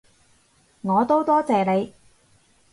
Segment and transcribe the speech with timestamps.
[0.81, 1.93] 我都多謝你